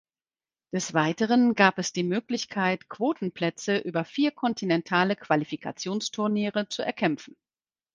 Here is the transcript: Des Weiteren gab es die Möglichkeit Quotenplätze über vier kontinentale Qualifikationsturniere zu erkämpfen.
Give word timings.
Des 0.73 0.95
Weiteren 0.95 1.53
gab 1.53 1.77
es 1.77 1.93
die 1.93 2.01
Möglichkeit 2.01 2.89
Quotenplätze 2.89 3.77
über 3.77 4.03
vier 4.03 4.31
kontinentale 4.31 5.15
Qualifikationsturniere 5.15 6.67
zu 6.69 6.81
erkämpfen. 6.81 7.37